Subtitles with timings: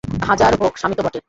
[0.29, 1.19] হাজার হউক, স্বামী তো বটে।